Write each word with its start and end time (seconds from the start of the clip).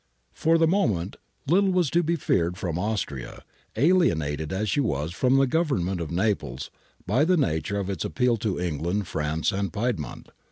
For 0.33 0.57
the 0.57 0.65
moment 0.65 1.17
little 1.45 1.69
was 1.71 1.91
to 1.91 2.01
be 2.01 2.15
feared 2.15 2.57
from 2.57 2.79
Austria, 2.79 3.43
alienated 3.75 4.51
as 4.51 4.67
she 4.67 4.79
was 4.79 5.11
from 5.13 5.35
the 5.37 5.45
Government 5.45 6.01
of 6.01 6.09
Naples 6.09 6.71
by 7.05 7.23
the 7.23 7.37
nature 7.37 7.79
of 7.79 7.87
its 7.87 8.03
appeal 8.03 8.37
to 8.37 8.59
England, 8.59 9.07
France, 9.07 9.51
and 9.51 9.71
Piedmont. 9.71 10.29